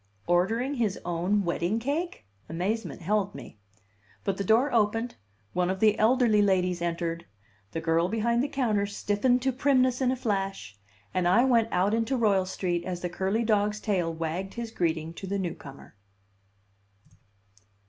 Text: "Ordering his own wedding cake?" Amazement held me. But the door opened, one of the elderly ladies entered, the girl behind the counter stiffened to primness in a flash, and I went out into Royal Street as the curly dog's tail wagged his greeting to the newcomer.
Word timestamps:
"Ordering 0.25 0.73
his 0.73 0.97
own 1.05 1.43
wedding 1.43 1.77
cake?" 1.77 2.25
Amazement 2.49 3.03
held 3.03 3.35
me. 3.35 3.59
But 4.23 4.37
the 4.37 4.43
door 4.43 4.73
opened, 4.73 5.13
one 5.53 5.69
of 5.69 5.79
the 5.79 5.99
elderly 5.99 6.41
ladies 6.41 6.81
entered, 6.81 7.27
the 7.71 7.81
girl 7.81 8.09
behind 8.09 8.41
the 8.41 8.47
counter 8.47 8.87
stiffened 8.87 9.43
to 9.43 9.51
primness 9.51 10.01
in 10.01 10.09
a 10.11 10.15
flash, 10.15 10.75
and 11.13 11.27
I 11.27 11.45
went 11.45 11.67
out 11.71 11.93
into 11.93 12.17
Royal 12.17 12.47
Street 12.47 12.83
as 12.83 13.01
the 13.01 13.09
curly 13.09 13.43
dog's 13.43 13.79
tail 13.79 14.11
wagged 14.11 14.55
his 14.55 14.71
greeting 14.71 15.13
to 15.13 15.27
the 15.27 15.37
newcomer. 15.37 15.95